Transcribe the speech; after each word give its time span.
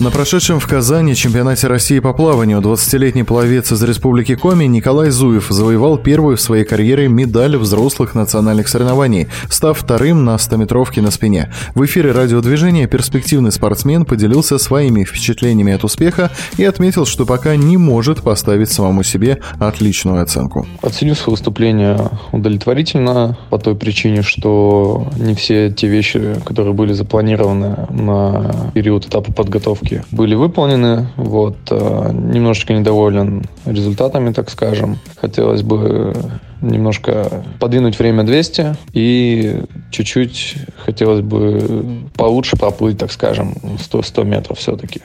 На 0.00 0.12
прошедшем 0.12 0.60
в 0.60 0.66
Казани 0.68 1.16
чемпионате 1.16 1.66
России 1.66 1.98
по 1.98 2.12
плаванию 2.12 2.60
20-летний 2.60 3.24
пловец 3.24 3.72
из 3.72 3.82
Республики 3.82 4.36
Коми 4.36 4.66
Николай 4.66 5.10
Зуев 5.10 5.48
завоевал 5.50 5.98
первую 5.98 6.36
в 6.36 6.40
своей 6.40 6.64
карьере 6.64 7.08
медаль 7.08 7.56
взрослых 7.56 8.14
национальных 8.14 8.68
соревнований, 8.68 9.26
став 9.50 9.76
вторым 9.76 10.24
на 10.24 10.36
100-метровке 10.36 11.02
на 11.02 11.10
спине. 11.10 11.52
В 11.74 11.84
эфире 11.84 12.12
радиодвижения 12.12 12.86
перспективный 12.86 13.50
спортсмен 13.50 14.04
поделился 14.04 14.58
своими 14.58 15.02
впечатлениями 15.02 15.72
от 15.72 15.82
успеха 15.82 16.30
и 16.58 16.64
отметил, 16.64 17.04
что 17.04 17.26
пока 17.26 17.56
не 17.56 17.76
может 17.76 18.22
поставить 18.22 18.70
самому 18.70 19.02
себе 19.02 19.40
отличную 19.58 20.22
оценку. 20.22 20.64
Оценю 20.80 21.16
свое 21.16 21.32
выступление 21.32 21.98
удовлетворительно 22.30 23.36
по 23.50 23.58
той 23.58 23.74
причине, 23.74 24.22
что 24.22 25.08
не 25.18 25.34
все 25.34 25.72
те 25.72 25.88
вещи, 25.88 26.36
которые 26.44 26.72
были 26.72 26.92
запланированы 26.92 27.88
на 27.90 28.70
период 28.74 29.04
этапа 29.04 29.32
подготовки 29.32 29.87
ошибки 29.88 30.04
были 30.10 30.34
выполнены. 30.34 31.08
Вот, 31.16 31.56
э, 31.70 32.10
немножечко 32.12 32.72
недоволен 32.72 33.44
результатами, 33.64 34.32
так 34.32 34.50
скажем. 34.50 34.98
Хотелось 35.20 35.62
бы 35.62 36.14
немножко 36.60 37.44
подвинуть 37.60 37.98
время 37.98 38.24
200 38.24 38.76
и 38.92 39.62
чуть-чуть 39.90 40.56
хотелось 40.84 41.20
бы 41.20 42.08
получше 42.16 42.56
проплыть, 42.56 42.98
так 42.98 43.12
скажем, 43.12 43.54
100, 43.80 44.02
100 44.02 44.24
метров 44.24 44.58
все-таки 44.58 45.02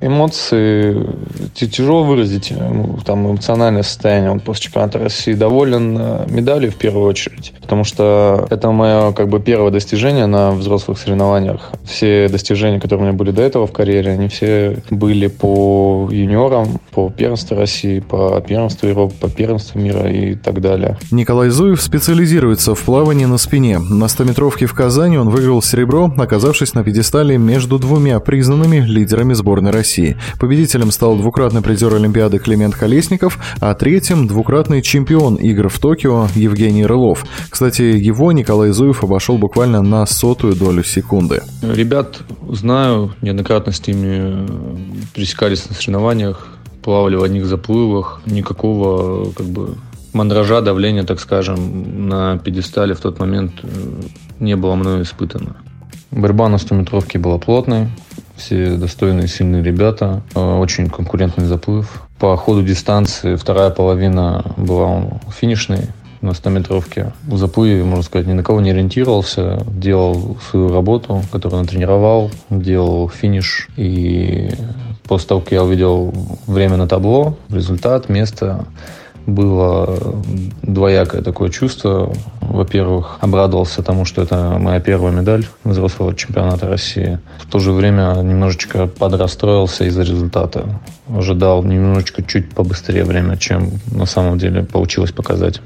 эмоции 0.00 1.06
тяжело 1.54 2.04
выразить, 2.04 2.52
ну, 2.56 2.98
там 3.04 3.30
эмоциональное 3.30 3.82
состояние. 3.82 4.30
Он 4.30 4.40
после 4.40 4.64
чемпионата 4.64 4.98
России 4.98 5.34
доволен 5.34 5.96
э, 5.98 6.26
медалью 6.28 6.70
в 6.70 6.76
первую 6.76 7.06
очередь, 7.06 7.52
потому 7.60 7.84
что 7.84 8.46
это 8.50 8.70
мое 8.70 9.12
как 9.12 9.28
бы 9.28 9.40
первое 9.40 9.70
достижение 9.70 10.26
на 10.26 10.52
взрослых 10.52 10.98
соревнованиях. 10.98 11.72
Все 11.84 12.28
достижения, 12.28 12.80
которые 12.80 13.04
у 13.04 13.08
меня 13.08 13.18
были 13.18 13.30
до 13.30 13.42
этого 13.42 13.66
в 13.66 13.72
карьере, 13.72 14.12
они 14.12 14.28
все 14.28 14.78
были 14.90 15.26
по 15.26 16.08
юниорам, 16.10 16.80
по 16.92 17.10
первенству 17.10 17.56
России, 17.56 18.00
по 18.00 18.40
первенству 18.40 18.88
Европы, 18.88 19.14
по 19.20 19.28
первенству 19.28 19.80
мира 19.80 20.10
и 20.10 20.34
так 20.34 20.60
далее. 20.60 20.96
Николай 21.10 21.48
Зуев 21.48 21.82
специализируется 21.82 22.74
в 22.74 22.82
плавании 22.82 23.26
на 23.26 23.38
спине. 23.38 23.78
На 23.78 24.04
100-метровке 24.04 24.66
в 24.66 24.74
Казани 24.74 25.18
он 25.18 25.28
выиграл 25.28 25.62
серебро, 25.62 26.12
оказавшись 26.16 26.74
на 26.74 26.84
пьедестале 26.84 27.38
между 27.38 27.78
двумя 27.78 28.20
признанными 28.20 28.78
лидерами 28.78 29.32
сборной 29.32 29.70
России 29.70 29.87
России. 29.88 30.18
Победителем 30.38 30.90
стал 30.90 31.16
двукратный 31.16 31.62
призер 31.62 31.94
Олимпиады 31.94 32.38
Климент 32.38 32.74
Колесников, 32.74 33.38
а 33.58 33.72
третьим– 33.74 34.26
двукратный 34.28 34.82
чемпион 34.82 35.36
игр 35.36 35.70
в 35.70 35.78
Токио 35.78 36.28
Евгений 36.34 36.84
Рылов. 36.84 37.24
Кстати, 37.48 37.80
его 37.80 38.32
Николай 38.32 38.70
Зуев 38.72 39.02
обошел 39.02 39.38
буквально 39.38 39.80
на 39.80 40.04
сотую 40.04 40.54
долю 40.56 40.84
секунды. 40.84 41.42
Ребят 41.62 42.20
знаю, 42.50 43.14
неоднократно 43.22 43.72
с 43.72 43.86
ними 43.86 44.46
пересекались 45.14 45.66
на 45.70 45.74
соревнованиях, 45.74 46.46
плавали 46.82 47.16
в 47.16 47.22
одних 47.22 47.46
заплывах, 47.46 48.20
никакого 48.26 49.32
как 49.32 49.46
бы 49.46 49.76
мандража, 50.12 50.60
давления, 50.60 51.04
так 51.04 51.18
скажем, 51.18 52.08
на 52.10 52.36
пьедестале 52.36 52.92
в 52.92 53.00
тот 53.00 53.18
момент 53.20 53.52
э, 53.62 53.68
не 54.38 54.54
было 54.54 54.74
мною 54.74 55.02
испытано. 55.02 55.56
Борьба 56.10 56.50
на 56.50 56.56
100-метровке 56.56 57.18
была 57.18 57.38
плотной, 57.38 57.88
все 58.38 58.76
достойные, 58.76 59.28
сильные 59.28 59.62
ребята. 59.62 60.22
Э, 60.34 60.58
очень 60.58 60.88
конкурентный 60.88 61.44
заплыв. 61.44 62.02
По 62.18 62.36
ходу 62.36 62.62
дистанции 62.62 63.36
вторая 63.36 63.70
половина 63.70 64.44
была 64.56 65.20
финишной 65.30 65.88
на 66.20 66.30
100-метровке. 66.30 67.12
В 67.26 67.36
заплыве, 67.36 67.84
можно 67.84 68.02
сказать, 68.02 68.26
ни 68.26 68.32
на 68.32 68.42
кого 68.42 68.60
не 68.60 68.70
ориентировался. 68.70 69.64
Делал 69.66 70.36
свою 70.50 70.72
работу, 70.72 71.22
которую 71.30 71.62
натренировал. 71.62 72.30
Делал 72.50 73.08
финиш. 73.08 73.68
И 73.76 74.50
после 75.04 75.28
того, 75.28 75.40
как 75.40 75.52
я 75.52 75.62
увидел 75.62 76.12
время 76.46 76.76
на 76.76 76.88
табло, 76.88 77.36
результат, 77.50 78.08
место, 78.08 78.66
было 79.28 79.98
двоякое 80.62 81.22
такое 81.22 81.50
чувство. 81.50 82.12
Во-первых, 82.40 83.18
обрадовался 83.20 83.82
тому, 83.82 84.04
что 84.06 84.22
это 84.22 84.56
моя 84.58 84.80
первая 84.80 85.12
медаль 85.12 85.46
взрослого 85.64 86.14
чемпионата 86.14 86.66
России. 86.66 87.18
В 87.38 87.46
то 87.46 87.58
же 87.58 87.72
время 87.72 88.14
немножечко 88.22 88.86
подрастроился 88.86 89.84
из-за 89.84 90.02
результата. 90.02 90.80
Ожидал 91.08 91.62
немножечко 91.62 92.22
чуть 92.22 92.50
побыстрее 92.54 93.04
время, 93.04 93.36
чем 93.36 93.70
на 93.92 94.06
самом 94.06 94.38
деле 94.38 94.62
получилось 94.62 95.12
показать. 95.12 95.60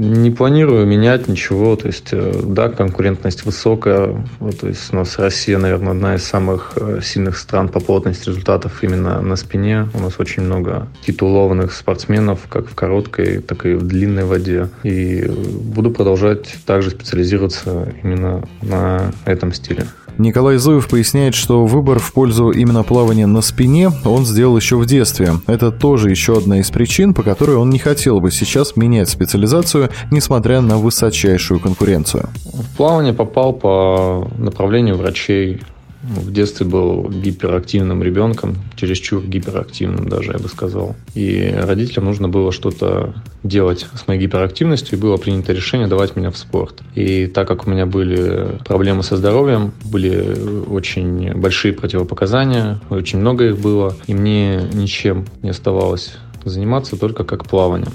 Не 0.00 0.30
планирую 0.30 0.86
менять 0.86 1.28
ничего. 1.28 1.76
То 1.76 1.88
есть, 1.88 2.08
э, 2.12 2.32
да, 2.42 2.70
конкурентность 2.70 3.44
высокая. 3.44 4.24
Вот, 4.38 4.58
то 4.60 4.68
есть 4.68 4.94
у 4.94 4.96
нас 4.96 5.18
Россия, 5.18 5.58
наверное, 5.58 5.92
одна 5.92 6.14
из 6.14 6.24
самых 6.24 6.72
э, 6.76 7.00
сильных 7.02 7.36
стран 7.36 7.68
по 7.68 7.80
плотности 7.80 8.30
результатов 8.30 8.82
именно 8.82 9.20
на 9.20 9.36
спине. 9.36 9.88
У 9.92 10.00
нас 10.00 10.18
очень 10.18 10.44
много 10.44 10.88
титулованных 11.04 11.74
спортсменов, 11.74 12.46
как 12.48 12.68
в 12.68 12.74
короткой, 12.74 13.42
так 13.42 13.66
и 13.66 13.74
в 13.74 13.86
длинной 13.86 14.24
воде. 14.24 14.70
И 14.84 15.26
буду 15.28 15.90
продолжать 15.90 16.48
также 16.64 16.88
специализироваться 16.88 17.92
именно 18.02 18.48
на 18.62 19.12
этом 19.26 19.52
стиле. 19.52 19.84
Николай 20.20 20.58
Зуев 20.58 20.86
поясняет, 20.88 21.34
что 21.34 21.64
выбор 21.64 21.98
в 21.98 22.12
пользу 22.12 22.50
именно 22.50 22.82
плавания 22.82 23.26
на 23.26 23.40
спине 23.40 23.90
он 24.04 24.26
сделал 24.26 24.54
еще 24.54 24.76
в 24.76 24.84
детстве. 24.84 25.32
Это 25.46 25.70
тоже 25.70 26.10
еще 26.10 26.36
одна 26.36 26.60
из 26.60 26.70
причин, 26.70 27.14
по 27.14 27.22
которой 27.22 27.56
он 27.56 27.70
не 27.70 27.78
хотел 27.78 28.20
бы 28.20 28.30
сейчас 28.30 28.76
менять 28.76 29.08
специализацию, 29.08 29.88
несмотря 30.10 30.60
на 30.60 30.76
высочайшую 30.76 31.58
конкуренцию. 31.58 32.28
В 32.44 32.76
плавание 32.76 33.14
попал 33.14 33.54
по 33.54 34.28
направлению 34.36 34.96
врачей 34.96 35.62
в 36.02 36.32
детстве 36.32 36.66
был 36.66 37.08
гиперактивным 37.08 38.02
ребенком, 38.02 38.56
чересчур 38.76 39.22
гиперактивным 39.22 40.08
даже, 40.08 40.32
я 40.32 40.38
бы 40.38 40.48
сказал. 40.48 40.96
И 41.14 41.54
родителям 41.54 42.06
нужно 42.06 42.28
было 42.28 42.52
что-то 42.52 43.14
делать 43.42 43.86
с 43.94 44.08
моей 44.08 44.20
гиперактивностью, 44.20 44.98
и 44.98 45.00
было 45.00 45.16
принято 45.16 45.52
решение 45.52 45.88
давать 45.88 46.16
меня 46.16 46.30
в 46.30 46.38
спорт. 46.38 46.80
И 46.94 47.26
так 47.26 47.46
как 47.48 47.66
у 47.66 47.70
меня 47.70 47.86
были 47.86 48.58
проблемы 48.64 49.02
со 49.02 49.16
здоровьем, 49.16 49.72
были 49.84 50.64
очень 50.68 51.34
большие 51.34 51.74
противопоказания, 51.74 52.80
очень 52.88 53.18
много 53.18 53.48
их 53.48 53.58
было, 53.58 53.96
и 54.06 54.14
мне 54.14 54.62
ничем 54.72 55.26
не 55.42 55.50
оставалось 55.50 56.16
заниматься 56.44 56.96
только 56.96 57.24
как 57.24 57.44
плаванием. 57.44 57.92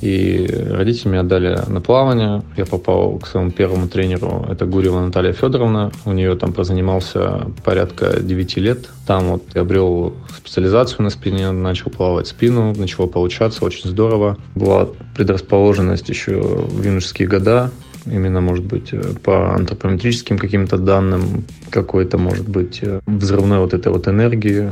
И 0.00 0.46
родители 0.70 1.08
меня 1.08 1.20
отдали 1.20 1.58
на 1.68 1.80
плавание. 1.80 2.42
Я 2.56 2.64
попал 2.64 3.18
к 3.18 3.26
своему 3.26 3.50
первому 3.50 3.88
тренеру. 3.88 4.46
Это 4.50 4.64
Гурьева 4.64 5.00
Наталья 5.00 5.32
Федоровна. 5.32 5.92
У 6.04 6.12
нее 6.12 6.34
там 6.36 6.52
прозанимался 6.52 7.46
порядка 7.64 8.20
9 8.20 8.56
лет. 8.56 8.88
Там 9.06 9.24
вот 9.24 9.44
я 9.54 9.62
обрел 9.62 10.14
специализацию 10.36 11.02
на 11.02 11.10
спине, 11.10 11.50
начал 11.50 11.90
плавать 11.90 12.28
спину, 12.28 12.74
начало 12.74 13.06
получаться 13.06 13.64
очень 13.64 13.90
здорово. 13.90 14.38
Была 14.54 14.88
предрасположенность 15.14 16.08
еще 16.08 16.40
в 16.40 16.82
юношеские 16.82 17.28
года 17.28 17.70
именно, 18.06 18.40
может 18.40 18.64
быть, 18.64 18.94
по 19.22 19.54
антропометрическим 19.54 20.38
каким-то 20.38 20.78
данным, 20.78 21.44
какой-то, 21.70 22.18
может 22.18 22.48
быть, 22.48 22.82
взрывной 23.06 23.58
вот 23.58 23.74
этой 23.74 23.92
вот 23.92 24.08
энергии, 24.08 24.70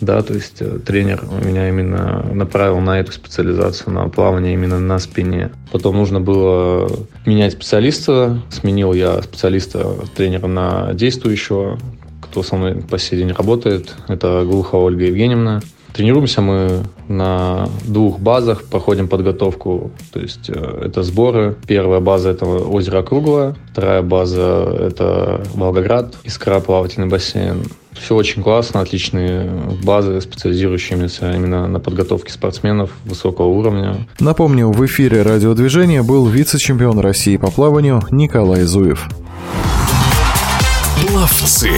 да, 0.00 0.22
то 0.22 0.34
есть 0.34 0.56
э, 0.60 0.78
тренер 0.84 1.24
меня 1.44 1.68
именно 1.68 2.24
направил 2.32 2.80
на 2.80 3.00
эту 3.00 3.12
специализацию, 3.12 3.92
на 3.92 4.08
плавание 4.08 4.54
именно 4.54 4.78
на 4.78 4.98
спине. 4.98 5.50
Потом 5.72 5.96
нужно 5.96 6.20
было 6.20 6.90
менять 7.24 7.52
специалиста, 7.52 8.42
сменил 8.50 8.92
я 8.92 9.22
специалиста 9.22 9.96
тренера 10.14 10.46
на 10.46 10.92
действующего, 10.94 11.78
кто 12.20 12.42
со 12.42 12.56
мной 12.56 12.76
по 12.76 12.98
сей 12.98 13.18
день 13.18 13.32
работает, 13.32 13.94
это 14.08 14.44
Глухова 14.44 14.84
Ольга 14.84 15.04
Евгеньевна. 15.06 15.62
Тренируемся 15.96 16.42
мы 16.42 16.82
на 17.08 17.70
двух 17.86 18.18
базах, 18.18 18.64
проходим 18.64 19.08
подготовку, 19.08 19.90
то 20.12 20.20
есть 20.20 20.50
э, 20.50 20.82
это 20.84 21.02
сборы. 21.02 21.56
Первая 21.66 22.00
база– 22.00 22.28
это 22.32 22.44
озеро 22.44 23.02
Круглое, 23.02 23.56
вторая 23.72 24.02
база– 24.02 24.76
это 24.78 25.42
Волгоград, 25.54 26.14
Искра, 26.24 26.60
плавательный 26.60 27.08
бассейн. 27.08 27.64
Все 27.92 28.14
очень 28.14 28.42
классно, 28.42 28.80
отличные 28.80 29.50
базы, 29.82 30.20
специализирующиеся 30.20 31.32
именно 31.32 31.66
на 31.66 31.80
подготовке 31.80 32.30
спортсменов 32.30 32.90
высокого 33.06 33.46
уровня. 33.46 34.06
Напомню, 34.20 34.70
в 34.70 34.84
эфире 34.84 35.22
радиодвижения 35.22 36.02
был 36.02 36.26
вице-чемпион 36.26 36.98
России 36.98 37.38
по 37.38 37.50
плаванию 37.50 38.02
Николай 38.10 38.64
Зуев. 38.64 39.08
Пловцы. 41.00 41.70